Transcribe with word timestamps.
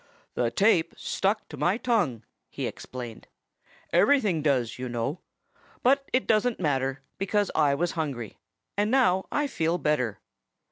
"The 0.33 0.49
tape 0.49 0.95
stuck 0.97 1.47
to 1.49 1.57
my 1.57 1.77
tongue," 1.77 2.23
he 2.49 2.65
explained. 2.65 3.27
"Everything 3.93 4.41
does, 4.41 4.79
you 4.79 4.89
know. 4.89 5.19
But 5.83 6.09
it 6.11 6.25
doesn't 6.25 6.59
matter, 6.59 7.03
because 7.19 7.51
I 7.53 7.75
was 7.75 7.91
hungry. 7.91 8.39
And 8.75 8.89
now 8.89 9.27
I 9.31 9.45
feel 9.45 9.77
better." 9.77 10.19